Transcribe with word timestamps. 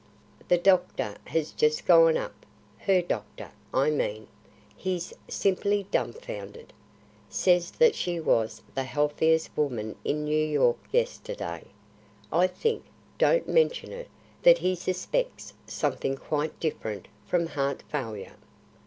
"The 0.47 0.57
doctor 0.57 1.15
has 1.25 1.51
just 1.51 1.85
gone 1.85 2.17
up 2.17 2.33
her 2.79 3.03
doctor, 3.03 3.51
I 3.71 3.91
mean. 3.91 4.27
He's 4.75 5.13
simply 5.27 5.85
dumbfounded. 5.91 6.73
Says 7.29 7.69
that 7.73 7.93
she 7.93 8.19
was 8.19 8.63
the 8.73 8.81
healthiest 8.85 9.55
woman 9.55 9.95
in 10.03 10.23
New 10.25 10.43
York 10.43 10.79
yesterday 10.91 11.65
I 12.33 12.47
think 12.47 12.83
don't 13.19 13.47
mention 13.47 13.91
it, 13.91 14.09
that 14.41 14.57
he 14.57 14.73
suspects 14.73 15.53
something 15.67 16.15
quite 16.17 16.59
different 16.59 17.07
from 17.27 17.45
heart 17.45 17.83
failure." 17.87 18.37